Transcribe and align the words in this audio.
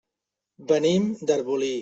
Venim 0.71 1.07
d'Arbolí. 1.31 1.73